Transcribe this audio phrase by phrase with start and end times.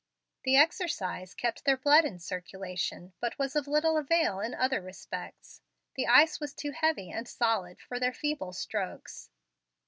[0.45, 5.61] The exercise kept their blood in circulation, but was of little avail in other respects.
[5.93, 9.29] The ice was too heavy and solid for their feeble strokes.